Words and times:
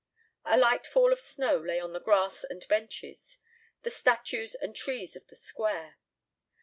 A 0.45 0.57
light 0.57 0.87
fall 0.87 1.13
of 1.13 1.19
snow 1.19 1.57
lay 1.59 1.79
on 1.79 1.93
the 1.93 1.99
grass 2.01 2.43
and 2.43 2.67
benches, 2.67 3.37
the 3.83 3.91
statues 3.91 4.55
and 4.55 4.75
trees 4.75 5.15
of 5.15 5.27
the 5.27 5.35
Square. 5.35 5.97